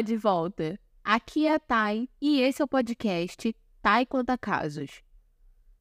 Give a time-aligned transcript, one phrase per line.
[0.00, 0.80] Olá, de volta!
[1.04, 5.02] Aqui é a Thay e esse é o podcast Thay Conta Casos.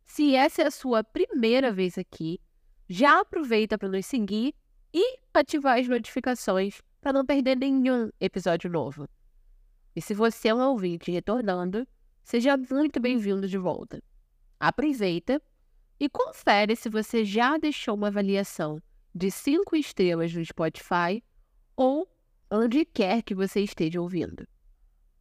[0.04, 2.38] Se essa é a sua primeira vez aqui,
[2.90, 4.54] já aproveita para nos seguir
[4.94, 9.08] e ativar as notificações para não perder nenhum episódio novo.
[9.96, 11.88] E se você é um ouvinte retornando,
[12.22, 14.04] seja muito bem-vindo de volta.
[14.60, 15.42] Aproveita
[15.98, 18.82] e confere se você já deixou uma avaliação
[19.16, 21.24] de 5 estrelas no Spotify
[21.74, 22.06] ou
[22.52, 24.48] onde quer que você esteja ouvindo.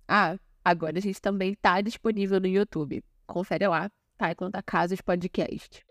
[0.06, 3.04] Ah, agora a gente também está disponível no YouTube.
[3.26, 3.90] Confere lá?
[4.36, 5.87] Conta Casos Podcast.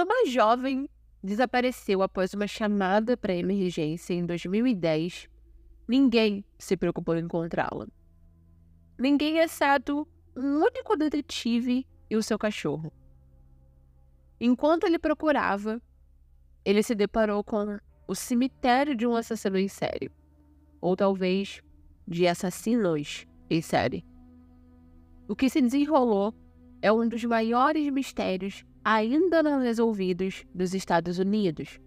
[0.00, 0.88] Quando uma jovem
[1.22, 5.28] desapareceu após uma chamada para emergência em 2010,
[5.86, 7.86] ninguém se preocupou em encontrá-la.
[8.98, 12.90] Ninguém exceto um único detetive e o seu cachorro.
[14.40, 15.82] Enquanto ele procurava,
[16.64, 20.10] ele se deparou com o cemitério de um assassino em série.
[20.80, 21.60] Ou talvez
[22.08, 24.02] de assassinos em série.
[25.28, 26.34] O que se desenrolou
[26.80, 31.80] é um dos maiores mistérios ainda não resolvidos dos Estados Unidos.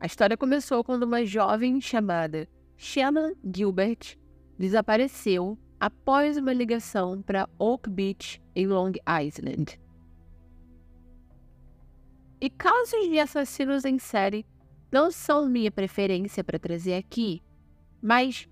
[0.00, 4.18] A história começou quando uma jovem chamada Shannon Gilbert
[4.58, 9.80] desapareceu após uma ligação para Oak Beach, em Long Island.
[12.40, 14.46] E casos de assassinos em série
[14.92, 17.42] não são minha preferência para trazer aqui,
[18.02, 18.48] mas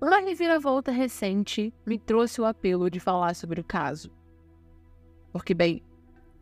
[0.00, 4.10] uma reviravolta recente me trouxe o apelo de falar sobre o caso.
[5.32, 5.82] Porque, bem,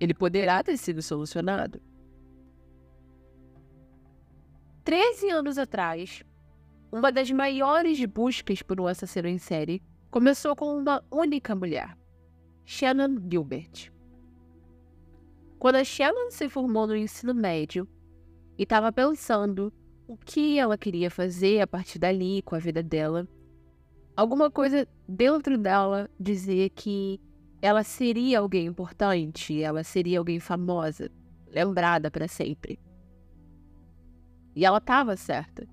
[0.01, 1.81] ele poderá ter sido solucionado.
[4.83, 6.25] Treze anos atrás,
[6.91, 11.97] uma das maiores buscas por um assassino em série começou com uma única mulher,
[12.65, 13.93] Shannon Gilbert.
[15.59, 17.87] Quando a Shannon se formou no ensino médio
[18.57, 19.71] e estava pensando
[20.09, 23.29] o que ela queria fazer a partir dali com a vida dela,
[24.17, 27.21] alguma coisa dentro dela dizia que
[27.63, 31.11] ela seria alguém importante, ela seria alguém famosa,
[31.49, 32.81] lembrada para sempre.
[34.55, 35.69] E ela estava certa.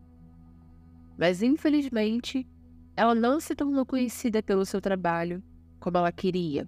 [1.18, 2.46] Mas infelizmente,
[2.96, 5.42] ela não se tornou conhecida pelo seu trabalho
[5.80, 6.68] como ela queria.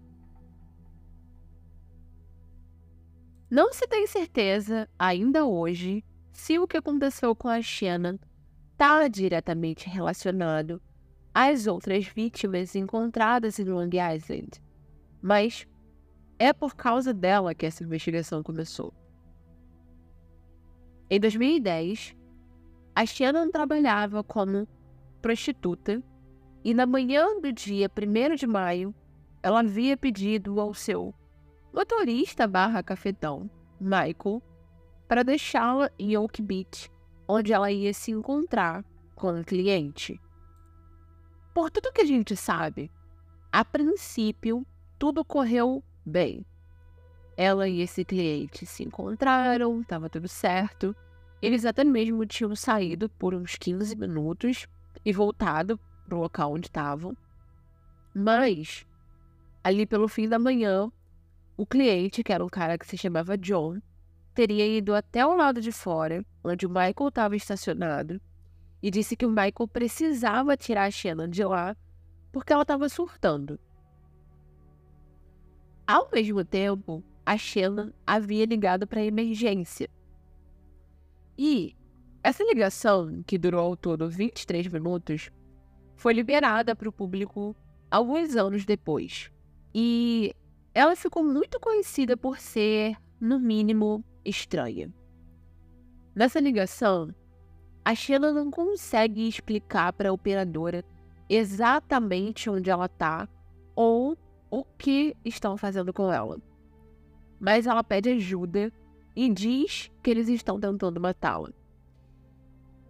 [3.50, 8.18] Não se tem certeza, ainda hoje, se o que aconteceu com a Shannon
[8.72, 10.81] está diretamente relacionado
[11.34, 14.62] às outras vítimas encontradas em Long Island
[15.22, 15.68] mas
[16.38, 18.94] é por causa dela que essa investigação começou.
[21.09, 22.16] Em 2010,
[22.96, 24.68] a Shannon trabalhava como
[25.22, 26.02] prostituta
[26.63, 28.94] e na manhã do dia 1 de maio,
[29.41, 31.13] ela havia pedido ao seu
[31.74, 33.50] motorista barra cafetão,
[33.80, 34.41] Michael,
[35.07, 36.91] para deixá-la em Oak Beach,
[37.28, 38.84] onde ela ia se encontrar
[39.16, 40.19] com o cliente.
[41.53, 42.91] Por tudo que a gente sabe,
[43.51, 44.66] a princípio,
[45.00, 46.46] tudo correu bem.
[47.38, 50.94] Ela e esse cliente se encontraram, estava tudo certo.
[51.42, 54.68] Eles até mesmo tinham saído por uns 15 minutos
[55.06, 57.16] e voltado para o local onde estavam.
[58.14, 58.86] Mas,
[59.64, 60.92] ali pelo fim da manhã,
[61.56, 63.80] o cliente, que era um cara que se chamava John,
[64.34, 68.20] teria ido até o lado de fora, onde o Michael estava estacionado,
[68.84, 71.76] e disse que o Michael precisava tirar a Shannon de lá
[72.34, 73.58] porque ela estava surtando.
[75.90, 79.90] Ao mesmo tempo, a Shannon havia ligado para a emergência.
[81.36, 81.76] E
[82.24, 85.32] essa ligação, que durou ao todo 23 minutos,
[85.96, 87.56] foi liberada para o público
[87.90, 89.32] alguns anos depois.
[89.74, 90.36] E
[90.76, 94.94] ela ficou muito conhecida por ser, no mínimo, estranha.
[96.13, 97.12] Nessa ligação,
[97.84, 100.86] a Shannon não consegue explicar para a operadora
[101.28, 103.28] exatamente onde ela está
[103.75, 104.16] ou
[104.50, 106.40] o que estão fazendo com ela.
[107.40, 108.72] Mas ela pede ajuda
[109.16, 111.51] e diz que eles estão tentando matá-la.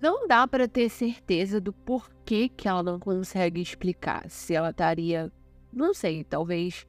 [0.02, 4.30] Não dá para ter certeza do porquê que ela não consegue explicar.
[4.30, 5.32] Se ela estaria,
[5.74, 6.88] não sei, talvez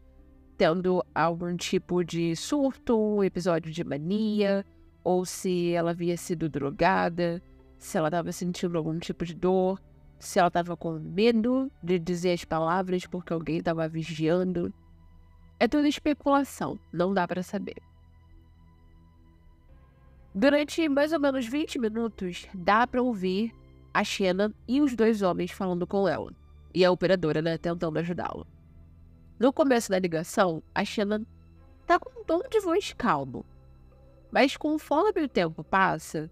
[0.57, 4.65] tendo algum tipo de surto, episódio de mania,
[5.03, 7.43] ou se ela havia sido drogada,
[7.79, 9.81] se ela estava sentindo algum tipo de dor
[10.21, 14.73] se ela estava com medo de dizer as palavras porque alguém estava vigiando.
[15.59, 17.77] é tudo especulação, não dá para saber.
[20.35, 23.53] Durante mais ou menos 20 minutos, dá para ouvir
[23.93, 26.33] a Shannon e os dois homens falando com ela,
[26.73, 28.47] e a operadora, né, tentando ajudá-lo.
[29.39, 31.25] No começo da ligação, a Shannon
[31.87, 33.45] tá com um tom de voz calmo,
[34.31, 36.31] mas conforme o tempo passa,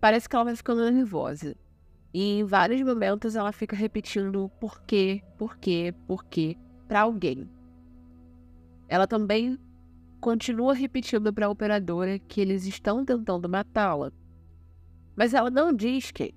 [0.00, 1.56] parece que ela vai ficando nervosa.
[2.12, 6.56] E em vários momentos ela fica repetindo por quê, por quê, por quê
[6.88, 7.48] para alguém.
[8.88, 9.58] Ela também
[10.20, 14.12] continua repetindo para a operadora que eles estão tentando matá-la.
[15.16, 16.34] Mas ela não diz quem.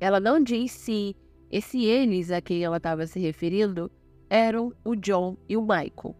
[0.00, 1.16] Ela não diz se
[1.50, 3.90] esse eles a quem ela estava se referindo
[4.28, 6.14] eram o John e o Michael.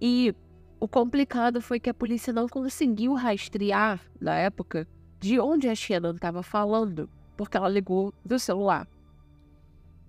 [0.00, 0.34] E
[0.78, 4.86] o complicado foi que a polícia não conseguiu rastrear, na época,
[5.22, 8.88] de onde a Shannon estava falando, porque ela ligou do celular.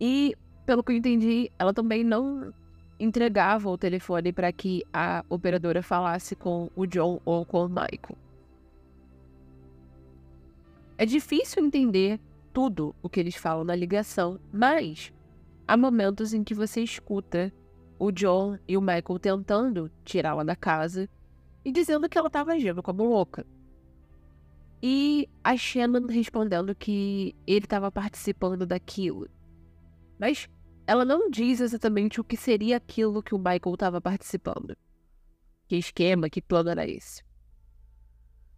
[0.01, 2.51] E, pelo que eu entendi, ela também não
[2.99, 8.17] entregava o telefone para que a operadora falasse com o John ou com o Michael.
[10.97, 12.19] É difícil entender
[12.51, 15.13] tudo o que eles falam na ligação, mas
[15.67, 17.53] há momentos em que você escuta
[17.99, 21.07] o John e o Michael tentando tirá-la da casa
[21.63, 23.45] e dizendo que ela estava agindo como louca.
[24.85, 29.29] E a Shannon respondendo que ele estava participando daquilo.
[30.19, 30.49] Mas
[30.85, 34.75] ela não diz exatamente o que seria aquilo que o Michael estava participando.
[35.69, 37.23] Que esquema, que plano era esse.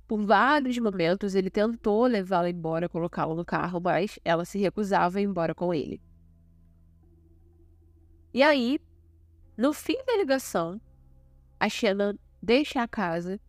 [0.07, 5.21] Por vários momentos ele tentou levá-la embora, colocá-la no carro, mas ela se recusava a
[5.21, 6.01] ir embora com ele.
[8.33, 8.79] E aí,
[9.55, 10.81] no fim da ligação,
[11.59, 13.39] a Shannon deixa a casa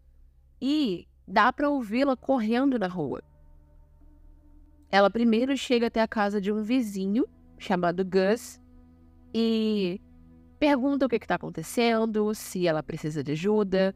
[0.61, 3.23] e dá para ouvi-la correndo na rua.
[4.91, 7.27] Ela primeiro chega até a casa de um vizinho
[7.59, 8.61] chamado Gus
[9.35, 10.01] e
[10.59, 13.95] pergunta o que está acontecendo, se ela precisa de ajuda,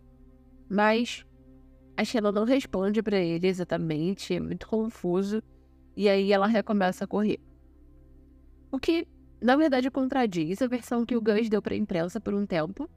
[0.69, 1.25] mas
[1.97, 5.43] a Sheila não responde para ele exatamente, é muito confuso,
[5.97, 7.39] e aí ela recomeça a correr.
[8.71, 9.07] O que,
[9.41, 12.89] na verdade, contradiz a versão que o Gus deu para a imprensa por um tempo,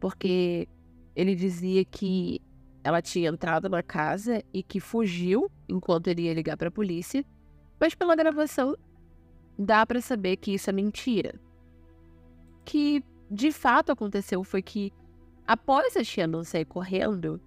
[0.00, 0.68] porque
[1.14, 2.40] ele dizia que
[2.84, 7.24] ela tinha entrado na casa e que fugiu enquanto ele ia ligar para a polícia,
[7.78, 8.76] mas pela gravação
[9.58, 11.38] dá para saber que isso é mentira.
[12.64, 14.92] Que de fato aconteceu foi que,
[15.46, 17.40] após a Shannon sair correndo,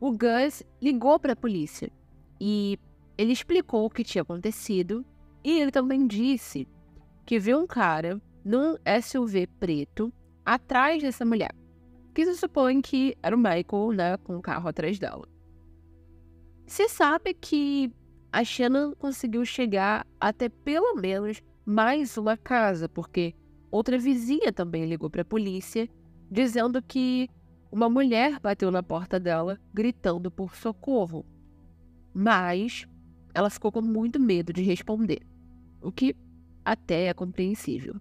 [0.00, 1.90] o Gus ligou para a polícia
[2.40, 2.78] e
[3.16, 5.04] ele explicou o que tinha acontecido
[5.44, 6.66] e ele também disse
[7.24, 10.12] que viu um cara num SUV preto
[10.44, 11.54] atrás dessa mulher,
[12.14, 15.26] que se supõe que era o Michael, né, com o carro atrás dela.
[16.66, 17.92] Se sabe que
[18.30, 23.34] a Shannon conseguiu chegar até pelo menos mais uma casa, porque
[23.72, 25.88] Outra vizinha também ligou para a polícia,
[26.30, 27.26] dizendo que
[27.72, 31.24] uma mulher bateu na porta dela, gritando por socorro.
[32.12, 32.86] Mas
[33.32, 35.20] ela ficou com muito medo de responder,
[35.80, 36.14] o que
[36.62, 37.96] até é compreensível.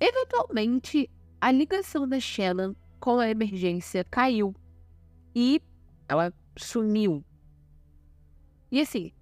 [0.00, 1.10] Eventualmente,
[1.40, 4.54] a ligação da Shannon com a emergência caiu
[5.34, 5.60] e
[6.08, 7.24] ela sumiu.
[8.70, 9.12] E assim,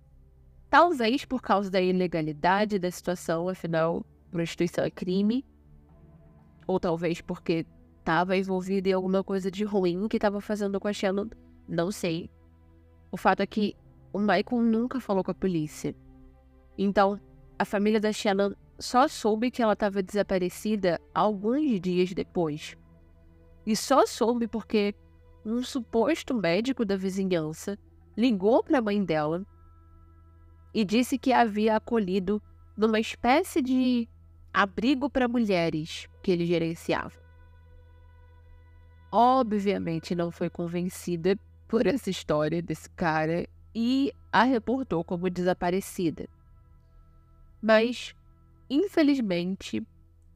[0.69, 5.45] Talvez por causa da ilegalidade da situação, afinal, prostituição é crime.
[6.67, 7.65] Ou talvez porque
[8.01, 11.29] estava envolvido em alguma coisa de ruim que estava fazendo com a Shannon.
[11.69, 12.29] Não sei.
[13.11, 13.75] O fato é que
[14.13, 15.95] o Michael nunca falou com a polícia.
[16.77, 17.19] Então,
[17.59, 22.77] a família da Shannon só soube que ela estava desaparecida alguns dias depois.
[23.65, 24.95] E só soube porque
[25.45, 27.79] um suposto médico da vizinhança
[28.17, 29.45] ligou para a mãe dela
[30.75, 32.43] e disse que havia acolhido
[32.77, 34.09] numa espécie de
[34.53, 37.13] abrigo para mulheres que ele gerenciava.
[39.11, 46.29] Obviamente não foi convencida por essa história desse cara e a reportou como desaparecida.
[47.63, 48.15] Mas,
[48.69, 49.83] infelizmente,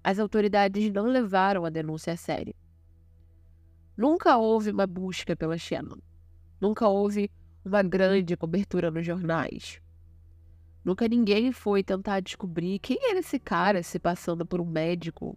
[0.02, 2.54] as autoridades não levaram a denúncia a sério.
[3.96, 5.99] Nunca houve uma busca pela Shannon.
[6.60, 7.30] Nunca houve
[7.64, 9.80] uma grande cobertura nos jornais.
[10.82, 15.37] Nunca ninguém foi tentar descobrir quem era esse cara se passando por um médico.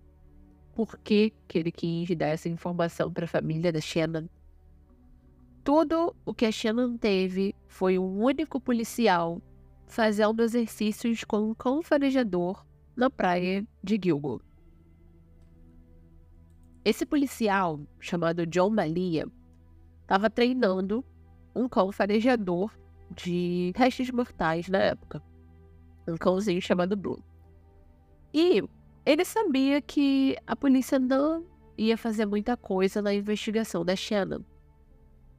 [0.73, 4.27] Por que, que ele quis dar essa informação para a família da Shannon?
[5.63, 9.41] Tudo o que a Shannon teve foi um único policial
[9.85, 14.41] fazendo exercícios com um cão farejador na praia de Gilgo.
[16.85, 19.27] Esse policial, chamado John Malia,
[20.01, 21.03] estava treinando
[21.55, 22.71] um cão farejador
[23.15, 25.21] de restos mortais na época.
[26.07, 27.23] um cãozinho chamado Blue.
[28.33, 28.61] E
[29.05, 31.45] ele sabia que a polícia não
[31.77, 34.43] ia fazer muita coisa na investigação da Shannon.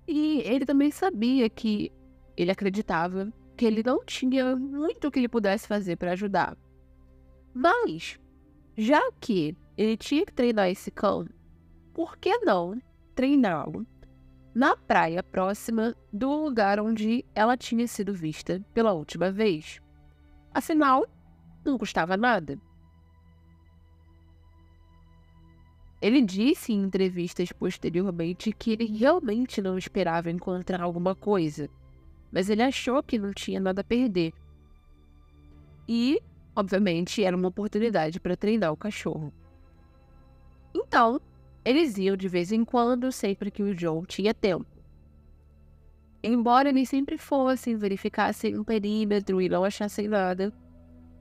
[0.09, 1.93] E ele também sabia que
[2.37, 6.57] ele acreditava que ele não tinha muito que ele pudesse fazer para ajudar.
[7.55, 8.19] Mas,
[8.77, 11.27] já que ele tinha que treinar esse cão,
[11.93, 12.83] por que não
[13.15, 13.87] treiná-lo
[14.53, 19.81] na praia próxima do lugar onde ela tinha sido vista pela última vez?
[20.53, 21.07] Afinal,
[21.65, 22.59] não custava nada.
[26.03, 31.71] Ele disse em entrevistas posteriormente que ele realmente não esperava encontrar alguma coisa,
[32.31, 34.33] mas ele achou que não tinha nada a perder.
[35.89, 36.21] E,
[36.55, 39.33] obviamente, era uma oportunidade para treinar o cachorro.
[40.75, 41.21] Então,
[41.65, 44.67] eles iam de vez em quando, sempre que o John tinha tempo.
[46.23, 50.53] Embora eles sempre fossem, verificassem um perímetro e não achassem nada,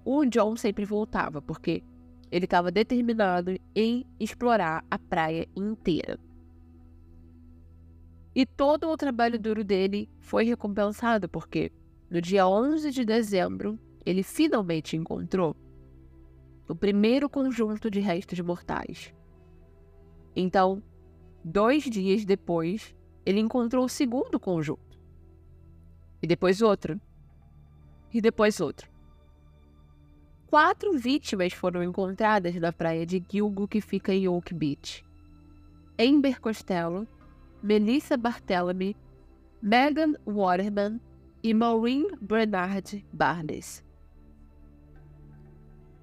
[0.05, 1.83] o John sempre voltava, porque
[2.31, 6.19] ele estava determinado em explorar a praia inteira.
[8.35, 11.71] E todo o trabalho duro dele foi recompensado, porque
[12.09, 15.55] no dia 11 de dezembro ele finalmente encontrou
[16.67, 19.13] o primeiro conjunto de restos mortais.
[20.35, 20.81] Então,
[21.43, 22.95] dois dias depois,
[23.25, 24.97] ele encontrou o segundo conjunto.
[26.21, 26.99] E depois outro.
[28.13, 28.89] E depois outro.
[30.47, 35.03] Quatro vítimas foram encontradas na praia de Gilgo, que fica em Oak Beach.
[35.99, 37.07] Amber Costello,
[37.61, 38.95] Melissa Barthelemy,
[39.61, 40.99] Megan Waterman
[41.41, 43.83] e Maureen Bernard Barnes.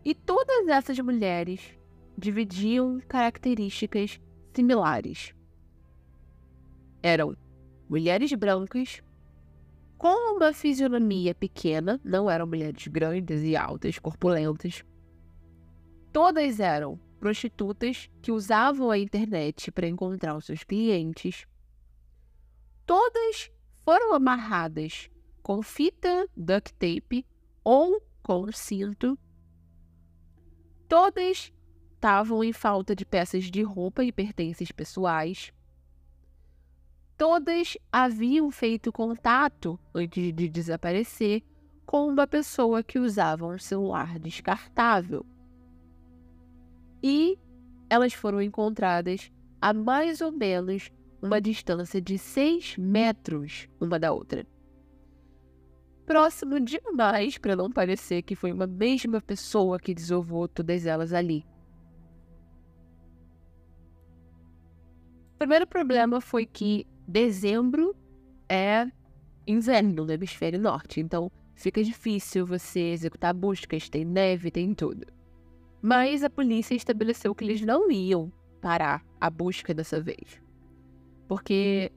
[0.04, 1.60] E todas essas mulheres
[2.16, 4.20] dividiam características
[4.54, 5.34] similares.
[7.02, 7.36] Eram
[7.88, 9.02] mulheres brancas
[9.98, 14.82] com uma fisionomia pequena, não eram mulheres grandes e altas, corpulentas.
[16.10, 21.46] Todas eram prostitutas que usavam a internet para encontrar os seus clientes.
[22.86, 23.50] Todas
[23.84, 25.10] foram amarradas
[25.42, 27.26] com fita duct tape
[27.62, 29.18] ou com cinto.
[30.90, 31.52] Todas
[31.94, 35.52] estavam em falta de peças de roupa e pertences pessoais
[37.16, 41.44] todas haviam feito contato antes de desaparecer
[41.86, 45.24] com uma pessoa que usava um celular descartável.
[47.02, 47.38] E
[47.88, 49.30] elas foram encontradas
[49.60, 50.90] a mais ou menos
[51.22, 54.44] uma distância de 6 metros uma da outra.
[56.10, 61.46] Próximo demais para não parecer que foi uma mesma pessoa que desovou todas elas ali.
[65.34, 67.94] O primeiro problema foi que dezembro
[68.48, 68.90] é
[69.46, 75.06] inverno no hemisfério norte, então fica difícil você executar buscas, tem neve, tem tudo.
[75.80, 80.42] Mas a polícia estabeleceu que eles não iam parar a busca dessa vez.
[81.28, 81.92] Porque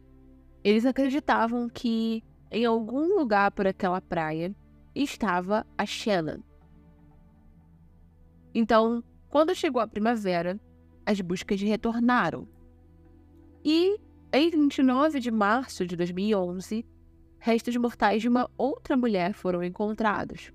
[0.63, 2.23] eles acreditavam que
[2.53, 4.55] em algum lugar por aquela praia
[4.93, 6.39] estava a Shannon.
[8.53, 10.59] Então, quando chegou a primavera,
[11.03, 12.47] as buscas retornaram.
[13.65, 13.99] E
[14.31, 16.85] em 29 de março de 2011,
[17.39, 20.53] restos mortais de uma outra mulher foram encontrados.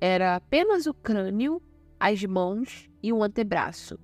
[0.00, 1.62] Era apenas o crânio,
[2.00, 3.96] as mãos e um antebraço.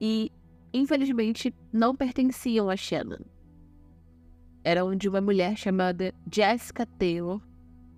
[0.00, 0.30] E,
[0.72, 3.24] infelizmente, não pertenciam a Shannon.
[4.62, 7.40] Eram de uma mulher chamada Jessica Taylor,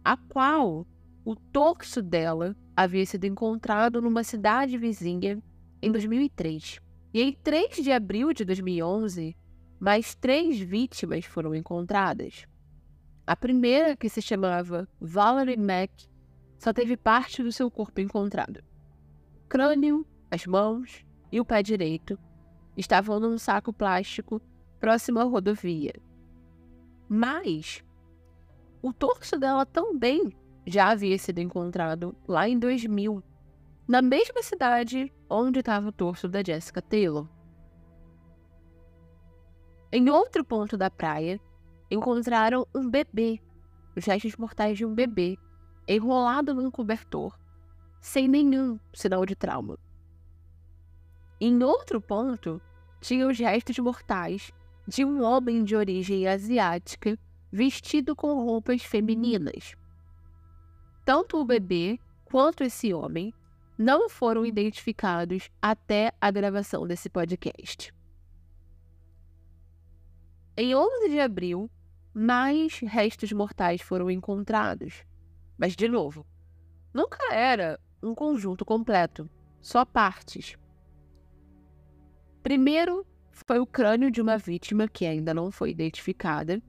[0.04, 0.86] a qual
[1.24, 5.42] o torso dela havia sido encontrado numa cidade vizinha
[5.80, 6.80] em 2003.
[7.12, 9.36] E em 3 de abril de 2011,
[9.78, 12.46] mais três vítimas foram encontradas.
[13.26, 16.08] A primeira, que se chamava Valerie Mack,
[16.58, 18.62] só teve parte do seu corpo encontrado.
[19.44, 22.16] O crânio, as mãos e o pé direito
[22.76, 24.40] estavam num saco plástico
[24.78, 25.92] próximo à rodovia.
[27.14, 27.84] Mas
[28.80, 30.32] o torso dela também
[30.66, 33.22] já havia sido encontrado lá em 2000
[33.86, 37.28] na mesma cidade onde estava o torso da Jessica Taylor.
[39.92, 41.38] Em outro ponto da praia,
[41.90, 43.38] encontraram um bebê,
[43.94, 45.36] os restos mortais de um bebê,
[45.86, 47.38] enrolado num cobertor,
[48.00, 49.78] sem nenhum sinal de trauma.
[51.38, 52.58] Em outro ponto,
[53.02, 54.50] tinha os restos mortais
[54.86, 57.18] de um homem de origem asiática
[57.50, 59.74] vestido com roupas femininas.
[61.04, 63.32] Tanto o bebê quanto esse homem
[63.76, 67.92] não foram identificados até a gravação desse podcast.
[70.56, 71.70] Em 11 de abril,
[72.14, 75.04] mais restos mortais foram encontrados,
[75.56, 76.26] Mas, de novo,
[76.92, 80.56] nunca era um conjunto completo, só partes.
[82.42, 83.06] Primeiro
[83.46, 86.62] foi o crânio de uma vítima que ainda não foi identificada.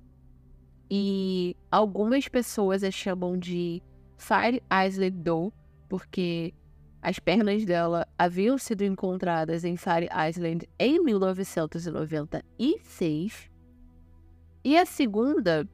[0.90, 3.82] E algumas pessoas a chamam de
[4.18, 5.52] Fire Island Doe,
[5.90, 6.54] porque
[7.02, 13.50] as pernas dela haviam sido encontradas em Fire Island em 1996.
[14.64, 15.68] E a segunda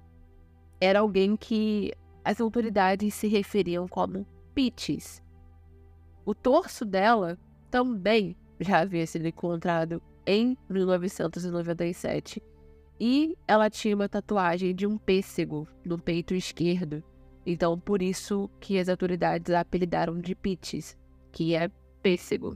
[0.82, 4.26] era alguém que as autoridades se referiam como
[4.56, 5.22] Peaches.
[6.26, 7.38] O torso dela
[7.70, 12.40] também já havia sido encontrado em 1997
[13.00, 17.04] e ela tinha uma tatuagem de um pêssego no peito esquerdo.
[17.44, 20.96] Então, por isso que as autoridades a apelidaram de Peaches,
[21.32, 21.72] que é
[22.04, 22.56] pêssego.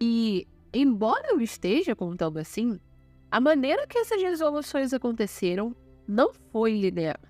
[0.00, 2.78] E, embora eu esteja contando assim,
[3.28, 5.74] a maneira que essas resoluções aconteceram
[6.06, 7.20] não foi linear.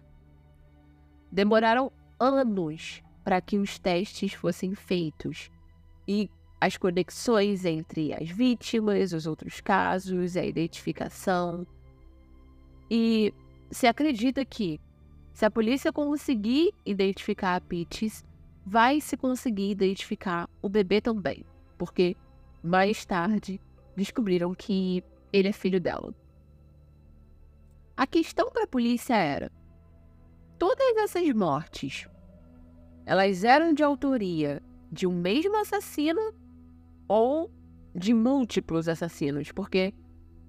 [1.32, 5.50] Demoraram anos para que os testes fossem feitos
[6.06, 6.28] e
[6.60, 11.66] as conexões entre as vítimas, os outros casos, a identificação.
[12.90, 13.32] E
[13.70, 14.78] se acredita que,
[15.32, 18.24] se a polícia conseguir identificar a Peaches,
[18.66, 21.44] vai se conseguir identificar o bebê também,
[21.78, 22.14] porque
[22.62, 23.58] mais tarde
[23.96, 25.02] descobriram que
[25.32, 26.14] ele é filho dela.
[27.96, 29.50] A questão para a polícia era:
[30.58, 32.06] todas essas mortes,
[33.06, 34.62] elas eram de autoria
[34.92, 36.34] de um mesmo assassino
[37.10, 37.50] ou
[37.92, 39.92] de múltiplos assassinos, porque,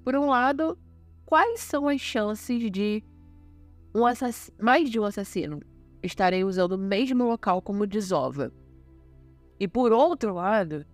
[0.03, 0.77] por um lado,
[1.25, 3.03] quais são as chances de
[3.95, 4.01] um
[4.61, 5.59] mais de um assassino
[6.03, 8.53] estarem usando o mesmo local como desova?
[9.59, 10.85] E por outro lado,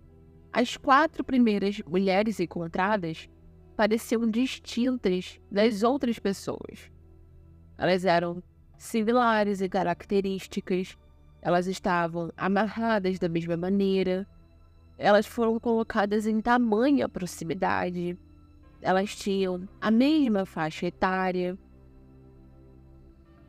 [0.50, 3.28] as quatro primeiras mulheres encontradas
[3.76, 6.90] pareciam distintas das outras pessoas.
[7.76, 8.42] Elas eram
[8.78, 10.96] similares em características,
[11.42, 14.26] elas estavam amarradas da mesma maneira,
[14.98, 18.18] elas foram colocadas em tamanha proximidade.
[18.82, 21.56] Elas tinham a mesma faixa etária.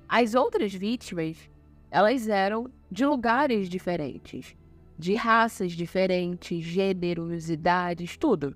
[0.07, 1.49] As outras vítimas,
[1.89, 4.55] elas eram de lugares diferentes,
[4.97, 8.55] de raças diferentes, gêneros, idades, tudo.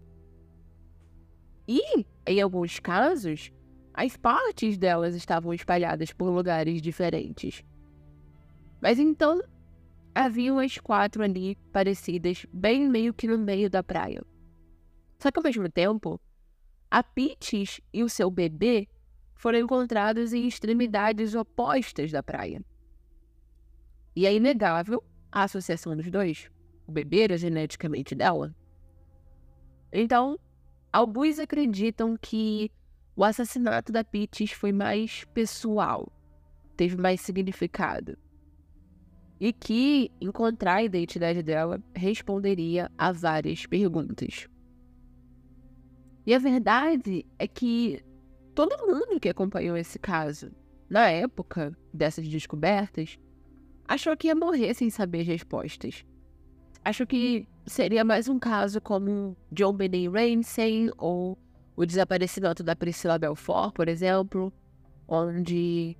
[1.68, 3.52] E, em alguns casos,
[3.94, 7.64] as partes delas estavam espalhadas por lugares diferentes.
[8.82, 9.42] Mas então
[10.14, 14.22] haviam as quatro ali parecidas, bem meio que no meio da praia.
[15.20, 16.20] Só que ao mesmo tempo,
[16.90, 18.88] a Peaches e o seu bebê
[19.36, 22.64] foram encontrados em extremidades opostas da praia.
[24.16, 26.50] E é inegável a associação dos dois.
[26.86, 28.56] O bebê era geneticamente dela.
[29.92, 30.38] Então,
[30.92, 32.72] alguns acreditam que
[33.16, 36.12] o assassinato da Peaches foi mais pessoal,
[36.76, 38.18] teve mais significado
[39.40, 44.48] e que encontrar a identidade dela responderia a várias perguntas.
[46.26, 48.02] E a verdade é que
[48.56, 50.52] todo mundo que acompanhou esse caso,
[50.90, 53.18] na época dessas descobertas,
[53.88, 56.06] achou que ia morrer sem saber as respostas.
[56.86, 61.38] Achou que seria mais um caso como John Benet Ramsey ou
[61.76, 64.54] o desaparecimento da Priscila Belfort, por exemplo,
[65.08, 65.98] onde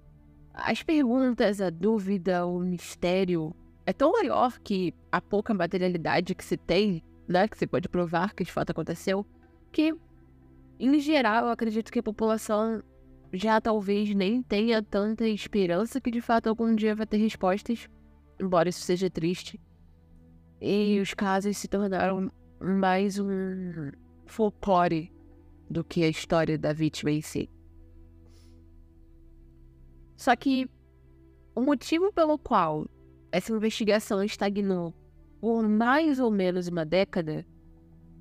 [0.54, 6.56] as perguntas, a dúvida, o mistério é tão maior que a pouca materialidade que se
[6.56, 9.26] tem, né, que se pode provar que de fato aconteceu,
[9.72, 9.96] que,
[10.80, 12.84] em geral, eu acredito que a população
[13.34, 17.90] já talvez nem tenha tanta esperança que de fato algum dia vai ter respostas,
[18.40, 19.60] embora isso seja triste.
[20.62, 23.92] E os casos se tornaram mais um
[24.28, 25.12] folclore
[25.70, 27.50] do que a história da vítima em si.
[30.16, 30.70] Só que
[31.56, 32.88] o motivo pelo qual
[33.32, 34.94] essa investigação estagnou
[35.40, 37.46] por mais ou menos uma década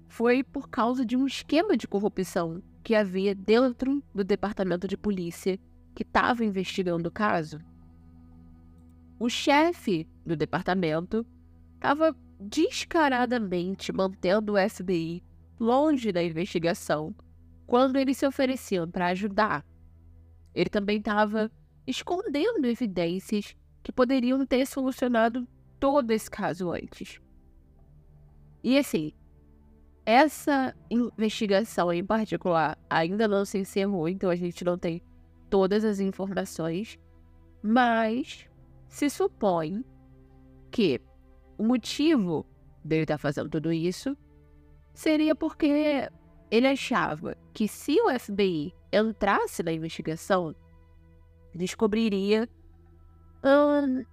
[0.08, 5.58] foi por causa de um esquema de corrupção que havia dentro do departamento de polícia
[5.94, 7.60] que estava investigando o caso.
[9.18, 11.24] O chefe do departamento
[11.74, 15.22] estava descaradamente mantendo o FBI
[15.60, 17.14] longe da investigação
[17.66, 19.64] quando eles se ofereciam para ajudar.
[20.52, 21.50] Ele também estava
[21.86, 25.46] escondendo evidências que poderiam ter solucionado
[25.80, 27.20] todo esse caso antes.
[28.62, 29.12] E assim,
[30.06, 35.02] essa investigação em particular ainda não se encerrou, então a gente não tem
[35.50, 36.98] todas as informações,
[37.62, 38.48] mas
[38.88, 39.84] se supõe
[40.70, 41.00] que
[41.58, 42.46] o motivo
[42.84, 44.16] dele estar fazendo tudo isso
[44.94, 46.08] seria porque
[46.50, 50.54] ele achava que se o FBI entrasse na investigação,
[51.54, 52.48] descobriria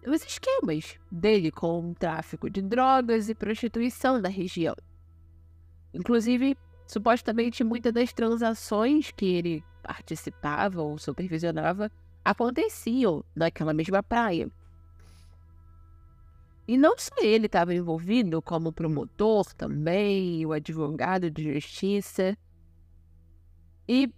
[0.07, 4.75] os esquemas dele com o tráfico de drogas e prostituição da região.
[5.93, 11.91] Inclusive, supostamente muitas das transações que ele participava ou supervisionava
[12.25, 14.49] aconteciam naquela mesma praia.
[16.67, 22.37] E não só ele estava envolvido, como promotor também, o advogado de justiça.
[23.87, 24.13] E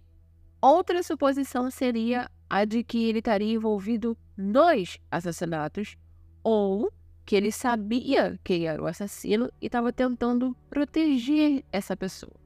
[0.60, 5.96] outra suposição seria a de que ele estaria envolvido nos assassinatos
[6.44, 6.92] ou
[7.24, 12.36] que ele sabia quem era o assassino e estava tentando proteger essa pessoa.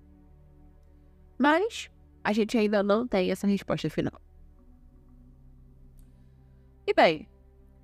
[1.37, 1.91] Mas
[2.23, 4.23] a gente ainda não tem essa resposta final.
[6.87, 7.29] E bem,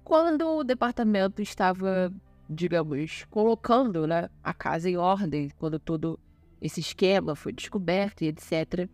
[0.04, 2.14] quando o departamento estava,
[2.48, 6.20] digamos, colocando né, a casa em ordem, quando todo
[6.60, 8.88] esse esquema foi descoberto e etc.,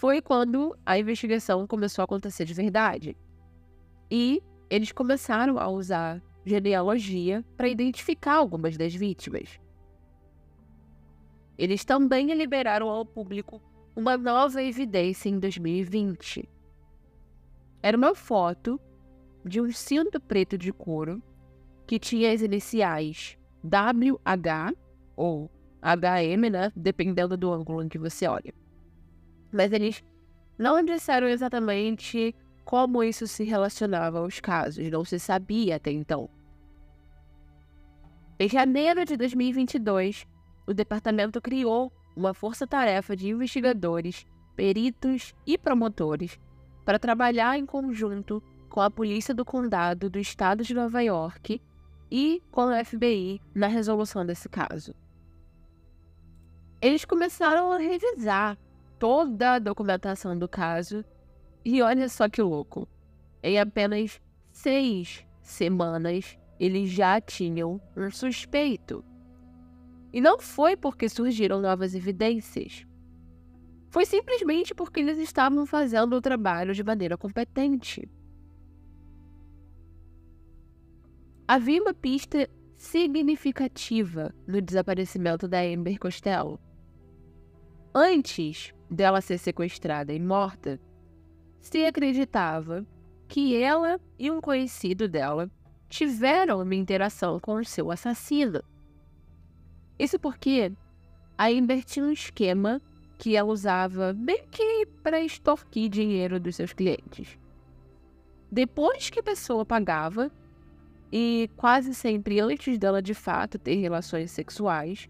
[0.00, 3.14] foi quando a investigação começou a acontecer de verdade.
[4.10, 9.60] E eles começaram a usar genealogia para identificar algumas das vítimas.
[11.58, 13.60] Eles também liberaram ao público
[13.94, 16.48] uma nova evidência em 2020.
[17.82, 18.80] Era uma foto
[19.44, 21.22] de um cinto preto de couro
[21.86, 24.74] que tinha as iniciais WH
[25.14, 25.50] ou
[25.82, 26.72] HM, né?
[26.74, 28.54] Dependendo do ângulo em que você olha.
[29.52, 30.04] Mas eles
[30.58, 32.34] não disseram exatamente
[32.64, 36.28] como isso se relacionava aos casos, não se sabia até então.
[38.38, 40.26] Em janeiro de 2022,
[40.66, 46.38] o departamento criou uma força-tarefa de investigadores, peritos e promotores
[46.84, 51.60] para trabalhar em conjunto com a polícia do condado do estado de Nova York
[52.10, 54.94] e com o FBI na resolução desse caso.
[56.80, 58.56] Eles começaram a revisar
[59.00, 61.02] toda a documentação do caso
[61.64, 62.86] e olha só que louco.
[63.42, 64.20] Em apenas
[64.52, 69.02] seis semanas, eles já tinham um suspeito.
[70.12, 72.86] E não foi porque surgiram novas evidências.
[73.88, 78.06] Foi simplesmente porque eles estavam fazendo o trabalho de maneira competente.
[81.48, 86.60] Havia uma pista significativa no desaparecimento da Amber Costello.
[87.94, 90.80] Antes dela ser sequestrada e morta,
[91.60, 92.84] se acreditava
[93.28, 95.50] que ela e um conhecido dela
[95.88, 98.62] tiveram uma interação com o seu assassino.
[99.98, 100.72] Isso porque
[101.38, 102.80] a Amber tinha um esquema
[103.18, 107.38] que ela usava meio que para extorquir dinheiro dos seus clientes.
[108.50, 110.30] Depois que a pessoa pagava,
[111.12, 115.08] e quase sempre antes dela de fato ter relações sexuais,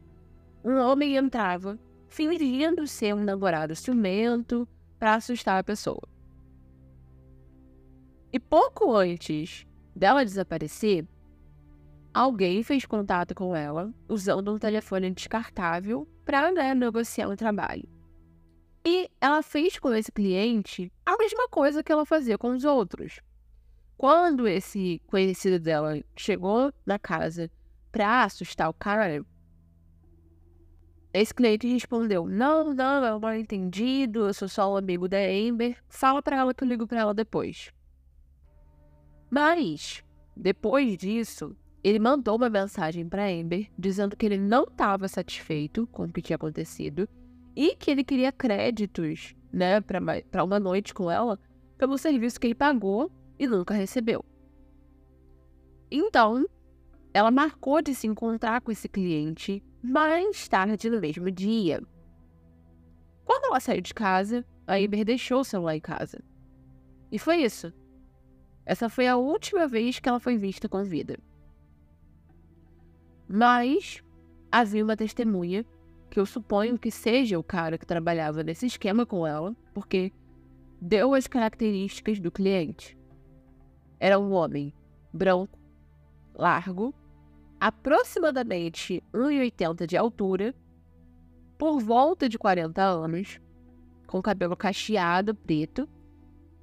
[0.64, 1.78] um homem entrava
[2.10, 4.68] fingindo ser um namorado ciumento
[4.98, 6.02] para assustar a pessoa.
[8.32, 11.06] E pouco antes dela desaparecer,
[12.12, 17.88] alguém fez contato com ela usando um telefone descartável para né, negociar um trabalho.
[18.84, 23.20] E ela fez com esse cliente a mesma coisa que ela fazia com os outros.
[23.96, 27.50] Quando esse conhecido dela chegou na casa
[27.92, 29.24] pra assustar o cara,
[31.12, 35.18] esse cliente respondeu: Não, não, é um mal entendido, eu sou só um amigo da
[35.18, 35.76] Amber.
[35.88, 37.72] Fala pra ela que eu ligo pra ela depois.
[39.30, 40.04] Mas,
[40.36, 46.04] depois disso, ele mandou uma mensagem para Amber dizendo que ele não estava satisfeito com
[46.04, 47.08] o que tinha acontecido
[47.56, 51.38] e que ele queria créditos, né, para uma noite com ela
[51.76, 54.24] pelo serviço que ele pagou e nunca recebeu.
[55.90, 56.46] Então,
[57.12, 61.82] ela marcou de se encontrar com esse cliente mais tarde no mesmo dia.
[63.24, 66.22] Quando ela saiu de casa, a Iber deixou o celular em casa.
[67.10, 67.72] E foi isso.
[68.64, 71.18] Essa foi a última vez que ela foi vista com vida.
[73.28, 74.02] Mas
[74.50, 75.64] havia uma testemunha,
[76.10, 80.12] que eu suponho que seja o cara que trabalhava nesse esquema com ela, porque
[80.80, 82.98] deu as características do cliente.
[83.98, 84.74] Era um homem
[85.12, 85.58] branco,
[86.34, 86.92] largo,
[87.60, 90.54] aproximadamente 1,80 de altura,
[91.58, 93.38] por volta de 40 anos,
[94.06, 95.86] com cabelo cacheado preto,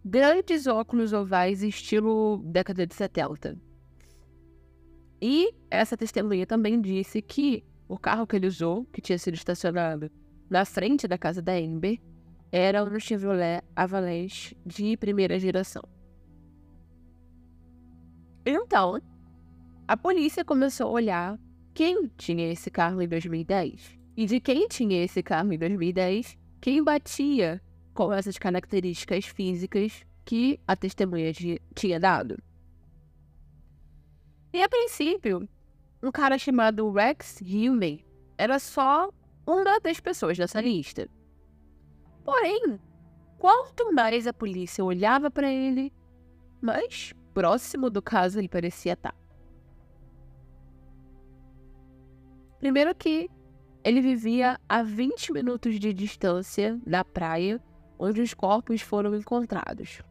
[0.04, 3.58] grandes óculos ovais estilo década de 70.
[5.22, 10.12] E essa testemunha também disse que o carro que ele usou, que tinha sido estacionado
[10.50, 12.00] na frente da casa da Amber,
[12.52, 15.84] era um Chevrolet Avalanche de primeira geração.
[18.46, 19.00] Então,
[19.88, 21.40] a polícia começou a olhar
[21.74, 23.98] quem tinha esse carro em 2010.
[24.18, 27.62] E de quem tinha esse carro em 2010, quem batia
[27.94, 31.32] com essas características físicas que a testemunha
[31.74, 32.38] tinha dado.
[34.52, 35.48] E a princípio,
[36.04, 38.04] um cara chamado Rex Hume
[38.38, 39.10] era só
[39.46, 41.08] uma das pessoas dessa lista.
[42.26, 42.78] Porém,
[43.38, 45.94] quanto mais a polícia olhava para ele,
[46.62, 49.16] mais próximo do caso ele parecia estar.
[52.60, 53.30] Primeiro que
[53.84, 57.62] ele vivia a 20 minutos de distância da praia
[58.00, 60.02] onde os corpos foram encontrados.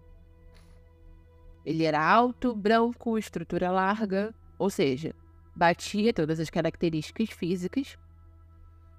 [1.64, 5.14] Ele era alto, branco, estrutura larga, ou seja,
[5.54, 7.98] batia todas as características físicas,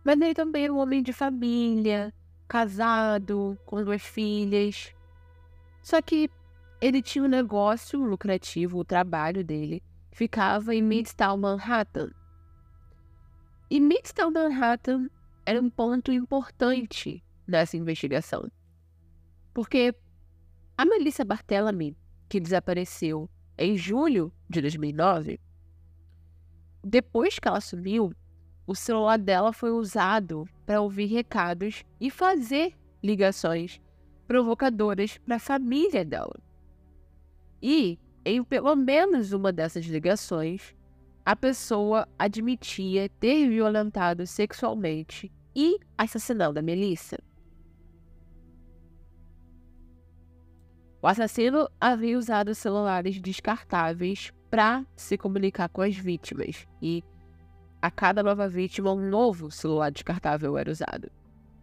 [0.04, 2.14] mas ele também era um homem de família,
[2.48, 4.94] casado, com duas filhas.
[5.82, 6.30] Só que
[6.80, 9.82] ele tinha um negócio lucrativo, o trabalho dele
[10.12, 12.12] ficava em Midtown Manhattan.
[13.70, 15.10] E Midtown Manhattan
[15.46, 18.50] era um ponto importante nessa investigação.
[19.54, 19.94] Porque
[20.78, 21.98] a Melissa Barthelemy,
[22.30, 25.40] que desapareceu em julho de 2009,
[26.82, 28.14] depois que ela sumiu,
[28.66, 33.82] o celular dela foi usado para ouvir recados e fazer ligações
[34.28, 36.40] provocadoras para a família dela.
[37.62, 40.76] E, em pelo menos uma dessas ligações,
[41.28, 47.20] a pessoa admitia ter violentado sexualmente e assassinado a Melissa.
[51.02, 57.04] O assassino havia usado celulares descartáveis para se comunicar com as vítimas e
[57.82, 61.12] a cada nova vítima um novo celular descartável era usado.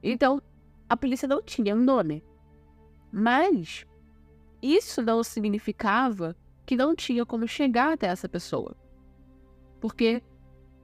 [0.03, 0.43] Então,
[0.87, 2.23] a polícia não tinha um nome.
[3.11, 3.87] Mas
[4.61, 8.77] isso não significava que não tinha como chegar até essa pessoa.
[9.81, 10.23] Porque,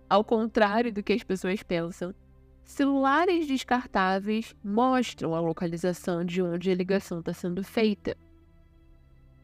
[0.08, 2.14] ao contrário do que as pessoas pensam,
[2.64, 8.16] celulares descartáveis mostram a localização de onde a ligação está sendo feita.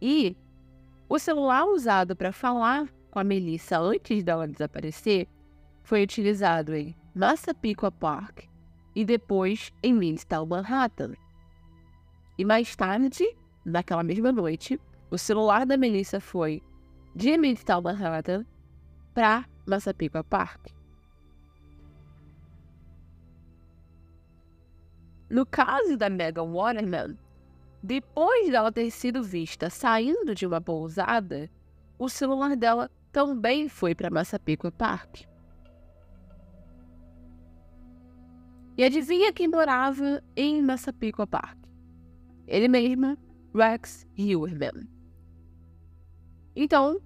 [0.01, 0.37] E
[1.09, 5.29] o celular usado para falar com a Melissa antes dela desaparecer
[5.83, 8.45] foi utilizado em Massapequa Park
[8.95, 11.15] e depois em Midtown Manhattan.
[12.37, 13.25] E mais tarde,
[13.65, 14.81] naquela mesma noite,
[15.11, 16.63] o celular da Melissa foi
[17.15, 18.45] de Midtown Manhattan
[19.17, 20.67] para Massapequa Park.
[25.31, 27.17] No caso da Megan Waterman,
[27.83, 31.51] depois dela ter sido vista saindo de uma pousada,
[31.99, 35.23] o celular dela também foi para Massapequa Park.
[38.77, 41.57] E adivinha quem morava em Massapequa Park?
[42.47, 43.17] Ele mesmo,
[43.55, 44.87] Rex Hillerman.
[46.55, 47.01] Então,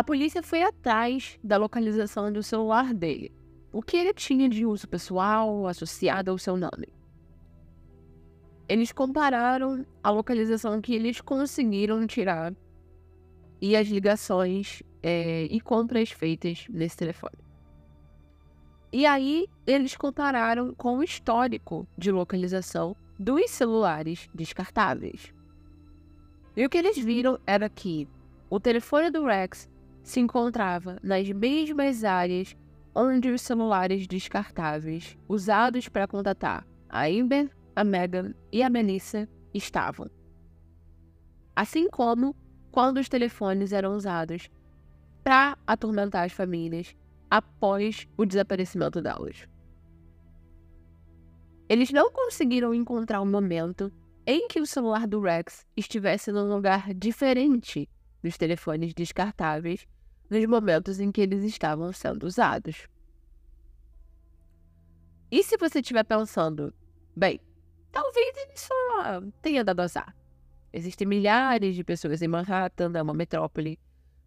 [0.00, 3.30] a polícia foi atrás da localização do celular dele,
[3.70, 6.88] o que ele tinha de uso pessoal associado ao seu nome.
[8.66, 12.54] Eles compararam a localização que eles conseguiram tirar
[13.60, 17.36] e as ligações é, e compras feitas nesse telefone.
[18.90, 25.34] E aí eles compararam com o histórico de localização dos celulares descartáveis.
[26.56, 28.08] E o que eles viram era que
[28.48, 29.69] o telefone do Rex
[30.02, 32.56] se encontrava nas mesmas áreas
[32.94, 40.10] onde os celulares descartáveis usados para contatar a Amber, a Megan e a Melissa estavam.
[41.54, 42.34] Assim como
[42.70, 44.50] quando os telefones eram usados
[45.22, 46.96] para atormentar as famílias
[47.30, 49.46] após o desaparecimento delas.
[51.68, 53.92] Eles não conseguiram encontrar um momento
[54.26, 57.88] em que o celular do Rex estivesse num lugar diferente
[58.22, 59.86] dos telefones descartáveis
[60.28, 62.88] nos momentos em que eles estavam sendo usados.
[65.30, 66.74] E se você estiver pensando,
[67.16, 67.40] bem,
[67.92, 70.14] talvez ele só tenha dado azar.
[70.72, 73.78] Existem milhares de pessoas em Manhattan, é uma metrópole.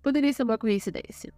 [0.02, 1.34] Poderia ser uma coincidência.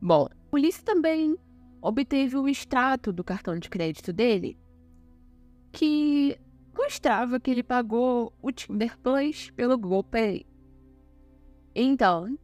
[0.00, 1.36] Bom, a polícia também
[1.82, 4.58] obteve o extrato do cartão de crédito dele,
[5.72, 6.38] que
[6.76, 10.46] mostrava que ele pagou o Tinder Plus pelo Google Pay.
[11.74, 12.38] Então,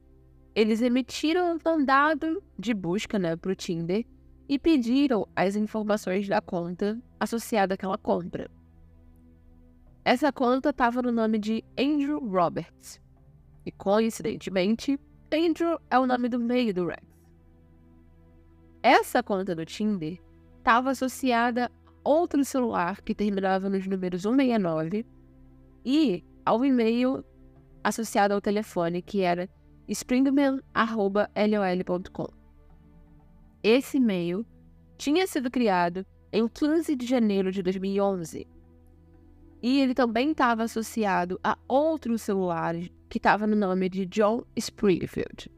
[0.54, 4.04] eles emitiram um mandado de busca né, para o Tinder
[4.48, 8.50] e pediram as informações da conta associada àquela compra.
[10.04, 13.00] Essa conta estava no nome de Andrew Roberts.
[13.64, 15.00] E coincidentemente,
[15.32, 17.02] Andrew é o nome do meio do Rex.
[18.82, 20.20] Essa conta do Tinder
[20.58, 21.70] estava associada
[22.06, 25.04] outro celular que terminava nos números 169
[25.84, 27.24] e ao e-mail
[27.82, 29.48] associado ao telefone que era
[29.88, 32.26] springman.lol.com.
[33.62, 34.46] Esse e-mail
[34.96, 38.46] tinha sido criado em 15 de janeiro de 2011
[39.62, 45.50] e ele também estava associado a outros celulares que estava no nome de John Springfield.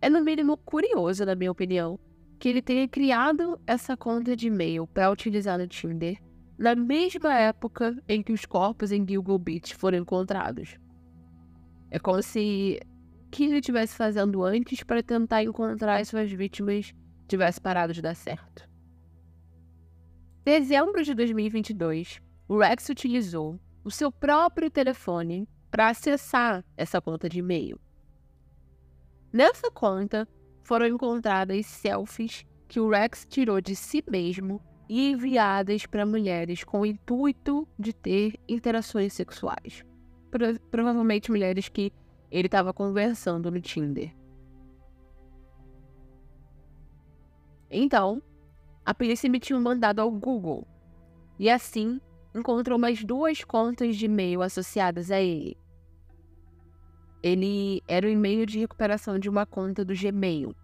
[0.00, 1.98] É no mínimo curioso, na minha opinião,
[2.38, 6.20] que ele tenha criado essa conta de e-mail para utilizar no Tinder
[6.58, 10.78] na mesma época em que os corpos em Gilgo Beach foram encontrados.
[11.90, 12.80] É como se
[13.26, 16.94] o que ele estivesse fazendo antes para tentar encontrar as suas vítimas
[17.28, 18.68] tivesse parado de dar certo.
[20.44, 27.40] Dezembro de 2022, o Rex utilizou o seu próprio telefone para acessar essa conta de
[27.40, 27.78] e-mail.
[29.32, 30.26] Nessa conta
[30.66, 36.80] foram encontradas selfies que o Rex tirou de si mesmo e enviadas para mulheres com
[36.80, 39.84] o intuito de ter interações sexuais.
[40.28, 41.92] Pro provavelmente mulheres que
[42.28, 44.12] ele estava conversando no Tinder.
[47.70, 48.20] Então,
[48.84, 50.66] a polícia emitiu um mandado ao Google
[51.38, 52.00] e assim
[52.34, 55.56] encontrou mais duas contas de e-mail associadas a ele.
[57.22, 60.54] Ele era o e-mail de recuperação de uma conta do Gmail.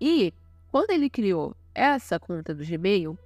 [0.00, 0.32] E
[0.70, 3.18] quando ele criou essa conta do Gmail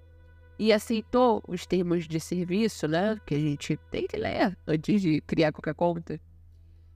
[0.58, 5.20] e aceitou os termos de serviço, né, que a gente tem que ler antes de
[5.22, 6.20] criar qualquer conta,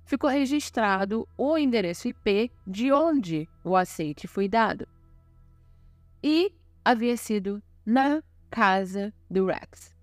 [0.04, 4.86] ficou registrado o endereço IP de onde o aceite foi dado.
[6.22, 6.52] E
[6.84, 9.94] havia sido na casa do Rex.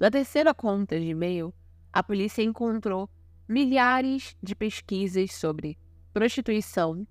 [0.00, 1.52] Na terceira conta de e-mail,
[1.92, 3.08] a polícia encontrou
[3.48, 5.78] milhares de pesquisas sobre
[6.12, 7.06] prostituição,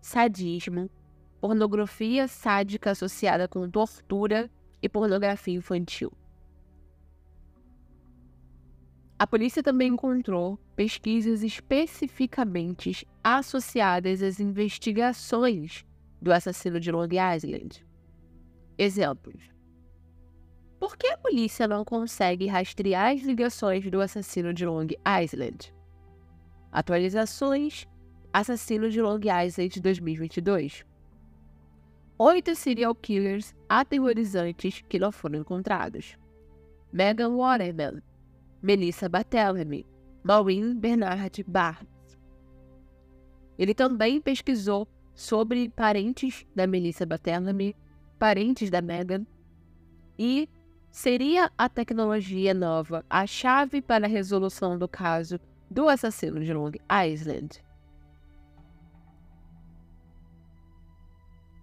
[0.00, 0.90] sadismo,
[1.40, 6.10] pornografia sádica associada com tortura e pornografia infantil.
[9.18, 15.84] A polícia também encontrou pesquisas especificamente associadas às investigações
[16.20, 17.86] do assassino de Long Island.
[18.78, 19.50] Exemplos.
[20.80, 24.88] Por que a polícia não consegue rastrear as ligações do assassino de Long
[25.22, 25.73] Island?
[26.74, 27.86] Atualizações
[28.32, 30.84] Assassino de Long Island 2022.
[32.18, 36.18] Oito serial killers aterrorizantes que não foram encontrados.
[36.92, 38.02] Megan Waterman,
[38.60, 39.86] Melissa Barthélemy,
[40.24, 42.18] Maureen Bernard Barnes.
[43.56, 47.76] Ele também pesquisou sobre parentes da Melissa Barthélemy,
[48.18, 49.24] parentes da Megan,
[50.18, 50.48] e
[50.90, 55.38] seria a tecnologia nova a chave para a resolução do caso
[55.74, 56.70] do assassino de Long
[57.04, 57.60] Island.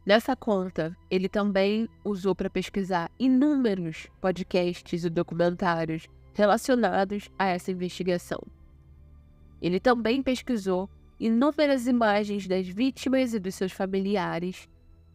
[0.05, 8.41] Nessa conta, ele também usou para pesquisar inúmeros podcasts e documentários relacionados a essa investigação.
[9.61, 14.67] Ele também pesquisou inúmeras imagens das vítimas e dos seus familiares,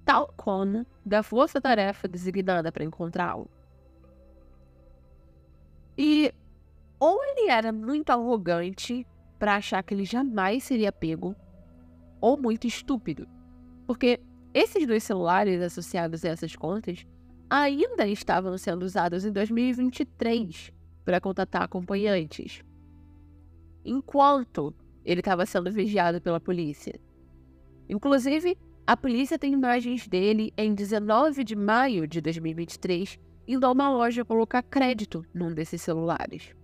[0.07, 3.51] tal como da força-tarefa designada para encontrá-lo.
[5.99, 6.33] E
[6.99, 9.07] ou ele era muito arrogante
[9.39, 11.35] para achar que ele jamais seria pego,
[12.21, 13.29] ou muito estúpido,
[13.87, 14.21] porque
[14.55, 17.07] esses dois celulares associados a essas contas
[17.51, 20.73] ainda estavam sendo usados em 2023
[21.05, 22.63] para contatar acompanhantes,
[23.85, 26.99] enquanto ele estava sendo vigiado pela polícia.
[27.89, 33.89] Inclusive, a polícia tem imagens dele em 19 de maio de 2023 indo a uma
[33.91, 36.55] loja colocar crédito num desses celulares.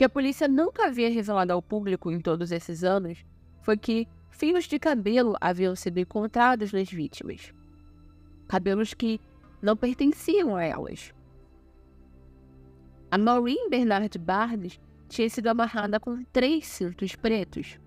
[0.00, 3.22] Que a polícia nunca havia revelado ao público em todos esses anos
[3.60, 7.52] foi que fios de cabelo haviam sido encontrados nas vítimas.
[8.48, 9.20] Cabelos que
[9.60, 11.12] não pertenciam a elas.
[13.10, 17.78] A Maureen Bernard Barnes tinha sido amarrada com três cintos pretos,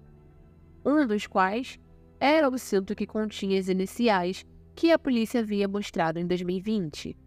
[0.86, 1.80] um dos quais
[2.19, 4.45] era o cinto que continha as iniciais
[4.76, 7.17] que a polícia havia mostrado em 2020.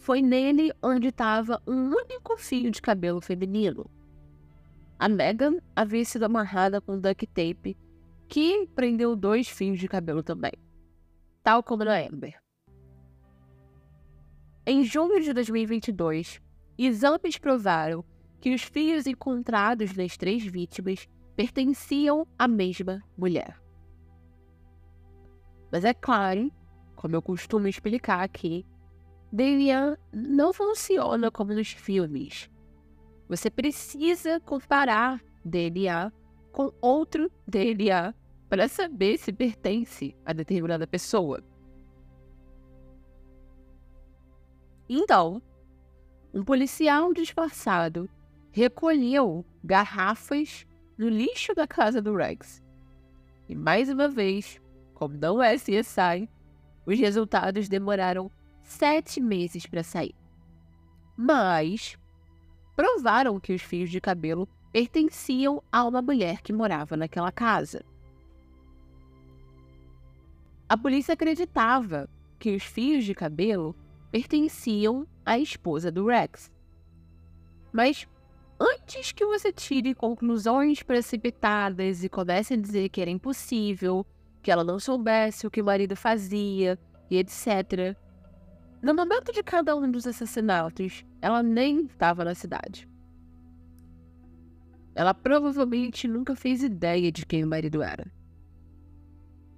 [0.00, 3.84] Foi nele onde estava um único fio de cabelo feminino.
[4.98, 7.76] A Megan havia sido amarrada com duct tape,
[8.26, 10.52] que prendeu dois fios de cabelo também,
[11.42, 12.40] tal como na Amber.
[14.66, 16.40] Em junho de 2022,
[16.78, 18.02] exames provaram
[18.40, 23.60] que os fios encontrados nas três vítimas pertenciam à mesma mulher.
[25.70, 26.50] Mas é claro,
[26.96, 28.64] como eu costumo explicar aqui,
[29.32, 32.50] DNA não funciona como nos filmes.
[33.28, 36.12] Você precisa comparar DNA
[36.50, 38.12] com outro DNA
[38.48, 41.40] para saber se pertence a determinada pessoa.
[44.88, 45.40] Então,
[46.34, 48.10] um policial disfarçado
[48.50, 50.66] recolheu garrafas
[50.98, 52.60] no lixo da casa do Rex.
[53.48, 54.60] E mais uma vez,
[54.92, 56.28] como não é CSI,
[56.84, 58.30] os resultados demoraram
[58.70, 60.14] sete meses para sair.
[61.16, 61.98] Mas
[62.76, 67.84] provaram que os fios de cabelo pertenciam a uma mulher que morava naquela casa.
[70.68, 72.08] A polícia acreditava
[72.38, 73.74] que os fios de cabelo
[74.10, 76.50] pertenciam à esposa do Rex.
[77.72, 78.06] Mas
[78.58, 84.06] antes que você tire conclusões precipitadas e comece a dizer que era impossível,
[84.42, 86.78] que ela não soubesse o que o marido fazia
[87.10, 87.96] e etc.,
[88.82, 92.88] no momento de cada um dos assassinatos, ela nem estava na cidade.
[94.94, 98.10] Ela provavelmente nunca fez ideia de quem o marido era.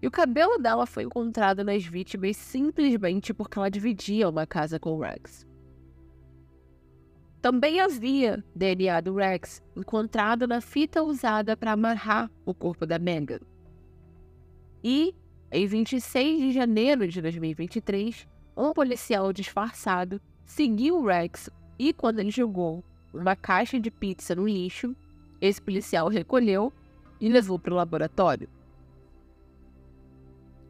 [0.00, 4.96] E o cabelo dela foi encontrado nas vítimas simplesmente porque ela dividia uma casa com
[4.96, 5.46] o Rex.
[7.40, 13.40] Também havia DNA do Rex encontrado na fita usada para amarrar o corpo da Megan.
[14.82, 15.14] E,
[15.50, 21.48] em 26 de janeiro de 2023, um policial disfarçado seguiu o Rex
[21.78, 24.94] e, quando ele jogou uma caixa de pizza no lixo,
[25.40, 26.72] esse policial recolheu
[27.20, 28.48] e levou para o laboratório.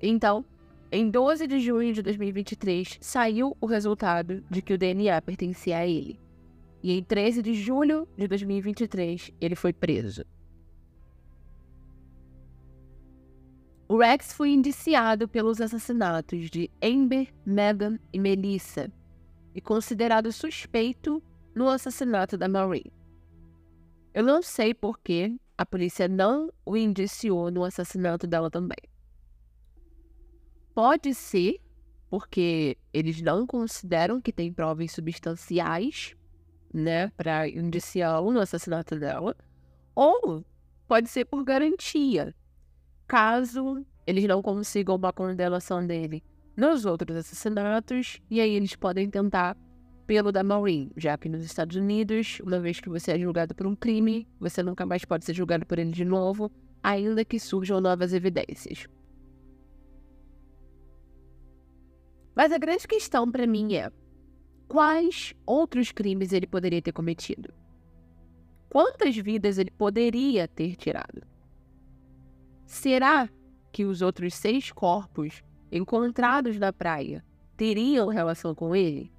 [0.00, 0.44] Então,
[0.90, 5.86] em 12 de junho de 2023, saiu o resultado de que o DNA pertencia a
[5.86, 6.18] ele.
[6.82, 10.24] E em 13 de julho de 2023, ele foi preso.
[13.92, 18.90] O Rex foi indiciado pelos assassinatos de Amber, Megan e Melissa
[19.54, 21.22] e considerado suspeito
[21.54, 22.90] no assassinato da Maureen.
[24.14, 28.78] Eu não sei por que a polícia não o indiciou no assassinato dela também.
[30.74, 31.60] Pode ser
[32.08, 36.16] porque eles não consideram que tem provas substanciais,
[36.72, 39.36] né, para indiciá-lo no assassinato dela,
[39.94, 40.42] ou
[40.88, 42.34] pode ser por garantia,
[43.12, 46.24] caso eles não consigam uma condenação dele
[46.56, 49.54] nos outros assassinatos, e aí eles podem tentar
[50.06, 53.66] pelo da Maureen, já que nos Estados Unidos, uma vez que você é julgado por
[53.66, 56.50] um crime, você nunca mais pode ser julgado por ele de novo,
[56.82, 58.86] ainda que surjam novas evidências.
[62.34, 63.92] Mas a grande questão para mim é:
[64.66, 67.52] quais outros crimes ele poderia ter cometido?
[68.70, 71.31] Quantas vidas ele poderia ter tirado?
[72.72, 73.28] Será
[73.70, 77.22] que os outros seis corpos encontrados na praia
[77.54, 79.12] teriam relação com ele?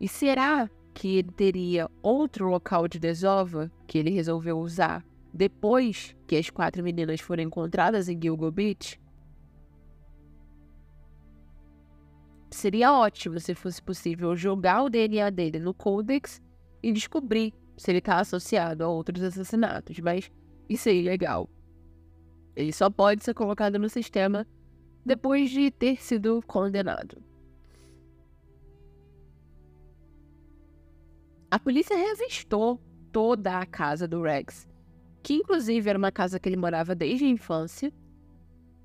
[0.00, 6.34] E será que ele teria outro local de desova que ele resolveu usar depois que
[6.34, 9.00] as quatro meninas foram encontradas em Gilgo Beach?
[12.50, 16.42] Seria ótimo se fosse possível jogar o DNA dele no Codex
[16.82, 20.32] e descobrir se ele está associado a outros assassinatos, mas
[20.68, 21.48] isso é ilegal.
[22.58, 24.44] Ele só pode ser colocado no sistema
[25.06, 27.22] depois de ter sido condenado.
[31.48, 32.80] A polícia revistou
[33.12, 34.66] toda a casa do Rex,
[35.22, 37.92] que inclusive era uma casa que ele morava desde a infância.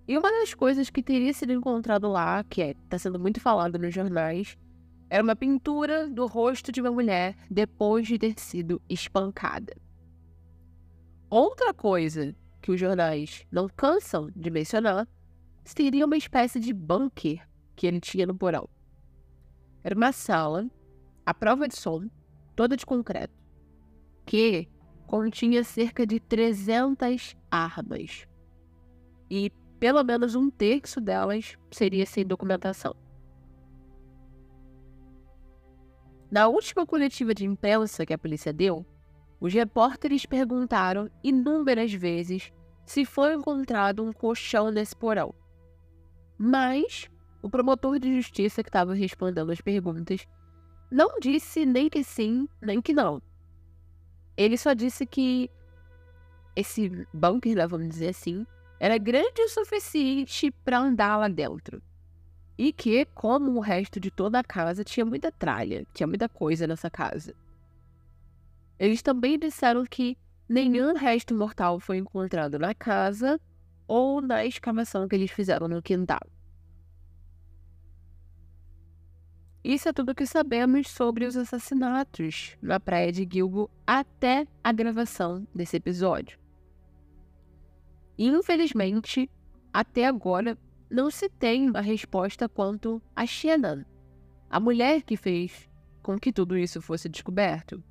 [0.07, 3.79] E uma das coisas que teria sido encontrado lá, que está é, sendo muito falado
[3.79, 4.55] nos jornais,
[5.09, 9.75] era uma pintura do rosto de uma mulher depois de ter sido espancada.
[11.27, 15.05] Outra coisa que os jornais não cansam de mencionar,
[15.65, 17.45] seria uma espécie de bunker
[17.75, 18.69] que ele tinha no porão.
[19.83, 20.71] Era uma sala,
[21.25, 22.09] à prova de som,
[22.55, 23.33] toda de concreto,
[24.25, 24.69] que
[25.05, 28.25] continha cerca de 300 armas.
[29.29, 32.95] E pelo menos um terço delas seria sem documentação.
[36.31, 38.85] Na última coletiva de imprensa que a polícia deu,
[39.43, 42.49] os repórteres perguntaram inúmeras vezes
[42.85, 45.35] se foi encontrado um colchão nesse porão.
[46.37, 47.09] Mas
[47.41, 50.25] o promotor de justiça que estava respondendo as perguntas
[50.89, 53.21] não disse nem que sim, nem que não.
[54.37, 55.51] Ele só disse que
[56.55, 58.47] esse bunker, né, vamos dizer assim,
[58.79, 61.83] era grande o suficiente para andar lá dentro.
[62.57, 66.65] E que, como o resto de toda a casa, tinha muita tralha, tinha muita coisa
[66.65, 67.35] nessa casa.
[68.79, 70.17] Eles também disseram que
[70.47, 73.39] nenhum resto mortal foi encontrado na casa
[73.87, 76.21] ou na escavação que eles fizeram no quintal.
[79.63, 85.47] Isso é tudo que sabemos sobre os assassinatos na praia de Gilgo até a gravação
[85.55, 86.37] desse episódio.
[88.17, 89.29] Infelizmente,
[89.71, 90.57] até agora
[90.89, 93.83] não se tem uma resposta quanto a Shannon,
[94.49, 95.69] a mulher que fez
[96.01, 97.81] com que tudo isso fosse descoberto.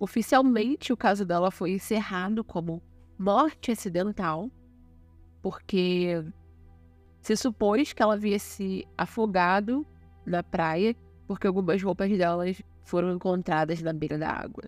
[0.00, 2.82] Oficialmente, o caso dela foi encerrado como
[3.18, 4.50] morte acidental,
[5.42, 6.24] porque
[7.20, 9.86] Se supôs que ela havia se afogado
[10.24, 10.96] na praia
[11.26, 14.64] porque algumas roupas delas foram encontradas na beira da água.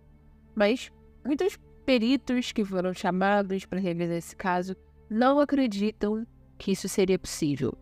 [0.54, 0.92] Mas
[1.24, 4.76] muitos peritos que foram chamados para revisar esse caso
[5.10, 6.26] não acreditam
[6.58, 7.76] que isso seria possível.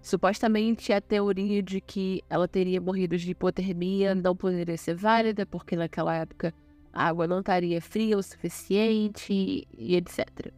[0.00, 5.76] Supostamente a teoria de que ela teria morrido de hipotermia não poderia ser válida, porque
[5.76, 6.54] naquela época
[6.92, 10.52] a água não estaria fria o suficiente e etc.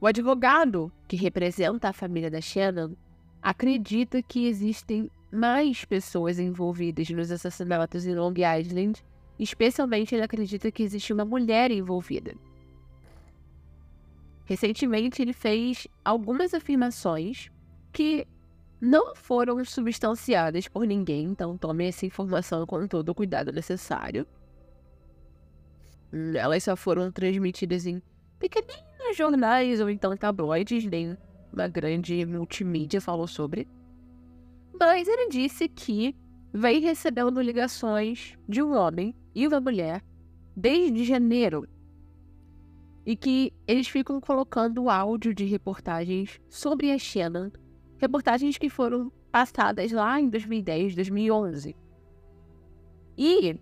[0.00, 2.94] O advogado que representa a família da Shannon
[3.42, 9.04] acredita que existem mais pessoas envolvidas nos assassinatos em Long Island,
[9.38, 12.34] especialmente ele acredita que existe uma mulher envolvida.
[14.48, 17.50] Recentemente, ele fez algumas afirmações
[17.92, 18.26] que
[18.80, 24.26] não foram substanciadas por ninguém, então tome essa informação com todo o cuidado necessário.
[26.10, 28.00] Hum, elas só foram transmitidas em
[28.38, 31.14] pequeninos jornais ou então tabloides, nem
[31.52, 33.68] uma grande multimídia falou sobre.
[34.80, 36.16] Mas ele disse que
[36.54, 40.02] vem recebendo ligações de um homem e uma mulher
[40.56, 41.68] desde janeiro
[43.08, 47.50] e que eles ficam colocando áudio de reportagens sobre a Shannon,
[47.96, 51.74] reportagens que foram passadas lá em 2010, 2011.
[53.16, 53.58] E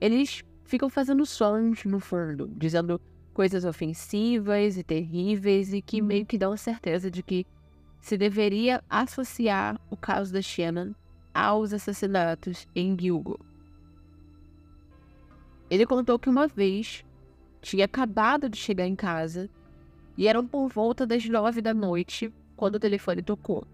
[0.00, 2.98] eles ficam fazendo sons no fundo, dizendo
[3.34, 7.46] coisas ofensivas e terríveis e que meio que dão certeza de que
[8.00, 10.94] se deveria associar o caso da Shannon
[11.34, 13.38] aos assassinatos em Gilgo.
[15.68, 17.04] Ele contou que uma vez
[17.60, 19.48] tinha acabado de chegar em casa
[20.16, 23.66] e eram por volta das nove da noite quando o telefone tocou.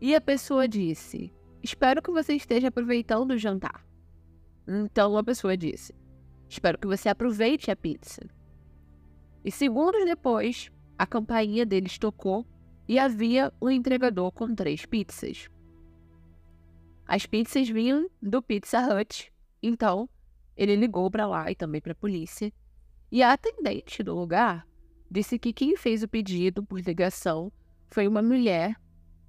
[0.00, 1.32] E a pessoa disse:
[1.62, 3.84] Espero que você esteja aproveitando o jantar.
[4.66, 5.94] Então a pessoa disse:
[6.48, 8.22] Espero que você aproveite a pizza.
[9.44, 12.46] E segundos depois, a campainha deles tocou
[12.88, 15.48] e havia um entregador com três pizzas.
[17.06, 19.32] As pizzas vinham do Pizza Hut,
[19.62, 20.08] então
[20.58, 22.52] ele ligou para lá e também para a polícia.
[23.12, 24.66] E a atendente do lugar
[25.08, 27.52] disse que quem fez o pedido por ligação
[27.86, 28.76] foi uma mulher,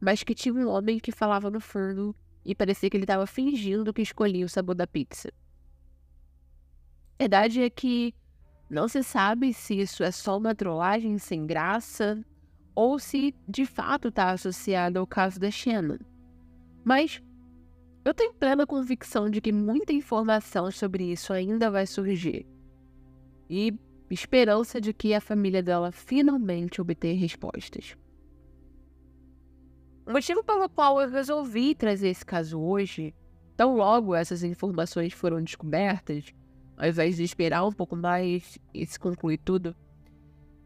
[0.02, 3.94] mas que tinha um homem que falava no forno e parecia que ele estava fingindo
[3.94, 5.30] que escolhia o sabor da pizza.
[7.20, 8.14] A verdade é que
[8.68, 12.26] não se sabe se isso é só uma trollagem sem graça
[12.74, 16.00] ou se de fato está associado ao caso da Shannon.
[16.84, 17.22] Mas
[18.04, 22.46] eu tenho plena convicção de que muita informação sobre isso ainda vai surgir.
[23.50, 23.74] E
[24.10, 27.96] esperança de que a família dela finalmente obter respostas.
[30.06, 33.14] O motivo pelo qual eu resolvi trazer esse caso hoje,
[33.56, 36.34] tão logo essas informações foram descobertas,
[36.78, 39.76] ao invés de esperar um pouco mais e se concluir tudo,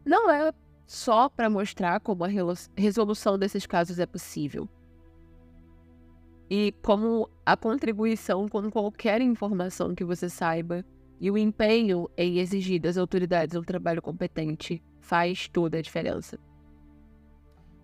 [0.04, 0.52] não é
[0.86, 2.28] só para mostrar como a
[2.76, 4.68] resolução desses casos é possível
[6.48, 10.84] e como a contribuição com qualquer informação que você saiba
[11.20, 16.38] e o empenho em exigir das autoridades um trabalho competente faz toda a diferença.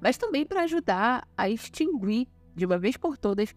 [0.00, 3.54] Mas também para ajudar a extinguir, de uma vez por todas,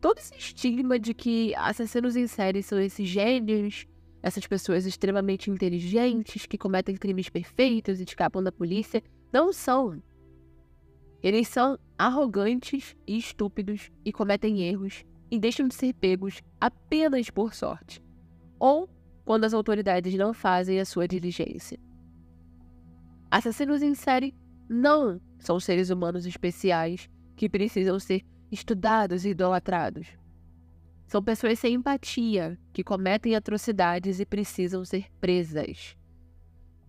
[0.00, 3.86] todo esse estigma de que assassinos em série são esses gênios,
[4.22, 9.02] essas pessoas extremamente inteligentes que cometem crimes perfeitos e escapam da polícia.
[9.32, 10.02] Não são.
[11.22, 17.54] Eles são arrogantes e estúpidos e cometem erros e deixam de ser pegos apenas por
[17.54, 18.02] sorte,
[18.58, 18.88] ou
[19.24, 21.78] quando as autoridades não fazem a sua diligência.
[23.30, 24.34] Assassinos em série
[24.68, 30.06] não são seres humanos especiais que precisam ser estudados e idolatrados.
[31.06, 35.96] São pessoas sem empatia que cometem atrocidades e precisam ser presas.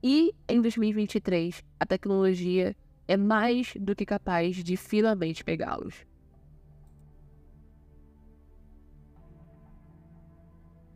[0.04, 2.76] E em 2023, a tecnologia
[3.10, 6.06] é mais do que capaz de finalmente pegá-los.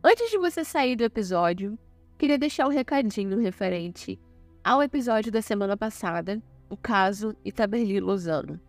[0.02, 1.76] Antes de você sair do episódio,
[2.16, 4.16] queria deixar um recadinho referente
[4.62, 6.40] ao episódio da semana passada,
[6.70, 8.60] o caso Itaberli Lozano.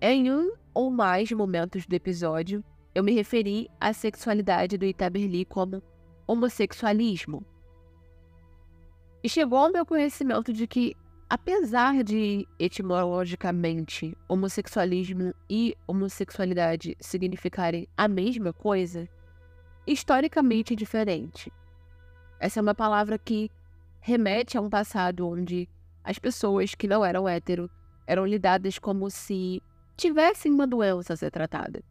[0.00, 2.64] Em um ou mais momentos do episódio,
[2.94, 5.82] eu me referi à sexualidade do Itaberli como
[6.26, 7.44] homossexualismo.
[9.22, 10.96] E chegou ao meu conhecimento de que
[11.28, 19.08] Apesar de etimologicamente homossexualismo e homossexualidade significarem a mesma coisa,
[19.86, 21.52] historicamente é diferente.
[22.38, 23.50] Essa é uma palavra que
[24.00, 25.68] remete a um passado onde
[26.02, 27.70] as pessoas que não eram hétero
[28.06, 29.62] eram lidadas como se
[29.96, 31.82] tivessem uma doença a ser tratada.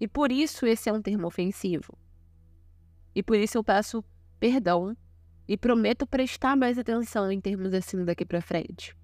[0.00, 1.96] E por isso esse é um termo ofensivo.
[3.14, 4.02] E por isso eu peço
[4.40, 4.96] perdão
[5.46, 8.96] e prometo prestar mais atenção em termos assim daqui para frente.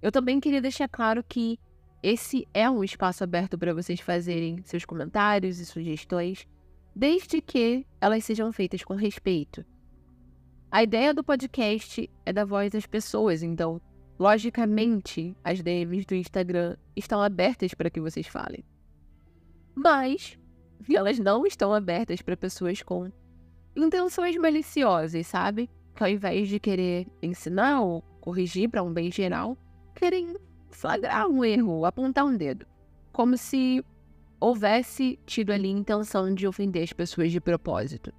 [0.00, 1.58] Eu também queria deixar claro que
[2.02, 6.46] esse é um espaço aberto para vocês fazerem seus comentários e sugestões,
[6.94, 9.64] desde que elas sejam feitas com respeito.
[10.70, 13.80] A ideia do podcast é dar voz às pessoas, então,
[14.18, 18.64] logicamente, as DMs do Instagram estão abertas para que vocês falem.
[19.74, 20.38] Mas
[20.88, 23.10] elas não estão abertas para pessoas com
[23.78, 25.70] intenções maliciosas, sabe?
[25.94, 29.56] Que ao invés de querer ensinar ou corrigir para um bem geral,
[29.94, 30.36] querem
[30.70, 32.66] flagrar um erro, apontar um dedo.
[33.12, 33.84] Como se
[34.40, 38.12] houvesse tido ali intenção de ofender as pessoas de propósito.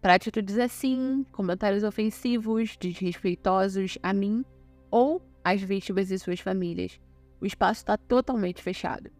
[0.00, 4.44] Para atitudes assim, comentários ofensivos, desrespeitosos a mim
[4.90, 7.00] ou às vítimas e suas famílias,
[7.40, 9.10] o espaço está totalmente fechado.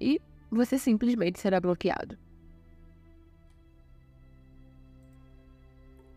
[0.00, 0.20] E
[0.50, 2.16] você simplesmente será bloqueado.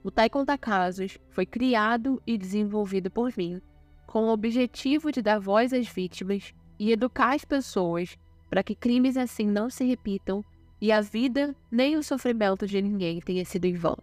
[0.02, 3.62] O Conta Casos foi criado e desenvolvido por mim
[4.08, 8.18] com o objetivo de dar voz às vítimas e educar as pessoas
[8.50, 10.44] para que crimes assim não se repitam
[10.82, 13.98] e a vida nem o sofrimento de ninguém tenha sido em vão.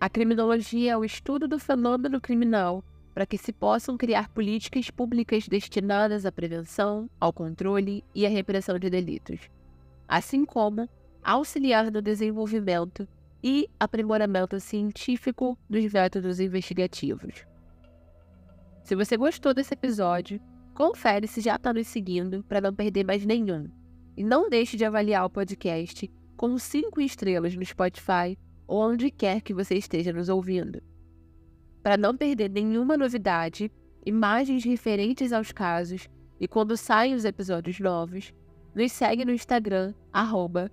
[0.00, 2.82] A criminologia é o estudo do fenômeno criminal
[3.12, 8.78] para que se possam criar políticas públicas destinadas à prevenção, ao controle e à repressão
[8.78, 9.40] de delitos,
[10.06, 10.88] assim como
[11.24, 13.08] auxiliar no desenvolvimento
[13.48, 17.46] e aprimoramento científico dos métodos investigativos.
[18.82, 20.40] Se você gostou desse episódio,
[20.74, 23.68] confere se já está nos seguindo para não perder mais nenhum.
[24.16, 28.36] E não deixe de avaliar o podcast com 5 estrelas no Spotify
[28.66, 30.82] ou onde quer que você esteja nos ouvindo.
[31.84, 33.70] Para não perder nenhuma novidade,
[34.04, 36.08] imagens referentes aos casos
[36.40, 38.34] e quando saem os episódios novos,
[38.74, 40.68] nos segue no Instagram, arroba.